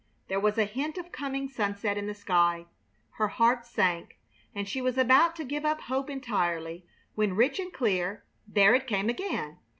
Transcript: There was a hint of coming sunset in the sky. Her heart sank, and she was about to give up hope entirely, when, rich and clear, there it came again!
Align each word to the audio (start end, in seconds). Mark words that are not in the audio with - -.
There 0.29 0.39
was 0.39 0.57
a 0.57 0.65
hint 0.65 0.97
of 0.97 1.11
coming 1.11 1.47
sunset 1.47 1.95
in 1.95 2.07
the 2.07 2.15
sky. 2.15 2.65
Her 3.17 3.27
heart 3.27 3.67
sank, 3.67 4.17
and 4.55 4.67
she 4.67 4.81
was 4.81 4.97
about 4.97 5.35
to 5.35 5.43
give 5.45 5.63
up 5.63 5.81
hope 5.81 6.09
entirely, 6.09 6.87
when, 7.13 7.35
rich 7.35 7.59
and 7.59 7.71
clear, 7.71 8.23
there 8.47 8.73
it 8.73 8.87
came 8.87 9.09
again! 9.09 9.59